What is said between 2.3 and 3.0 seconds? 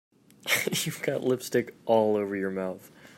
your mouth.